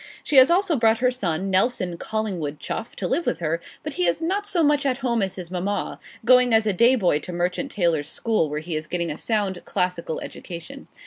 She 0.23 0.37
has 0.37 0.49
also 0.49 0.75
brought 0.77 0.97
her 0.97 1.11
son, 1.11 1.51
Nelson 1.51 1.95
Collingwood 1.95 2.59
Chuff, 2.59 2.95
to 2.95 3.07
live 3.07 3.27
with 3.27 3.39
her; 3.39 3.61
but 3.83 3.93
he 3.93 4.07
is 4.07 4.19
not 4.19 4.47
so 4.47 4.63
much 4.63 4.83
at 4.83 4.97
home 5.05 5.21
as 5.21 5.35
his 5.35 5.51
mamma, 5.51 5.99
going 6.25 6.55
as 6.55 6.65
a 6.65 6.73
day 6.73 6.95
boy 6.95 7.19
to 7.19 7.31
Merchant 7.31 7.69
Taylors' 7.71 8.09
School, 8.09 8.49
where 8.49 8.61
he 8.61 8.75
is 8.75 8.87
getting 8.87 9.11
a 9.11 9.17
sound 9.19 9.61
classical 9.63 10.19
education. 10.21 10.87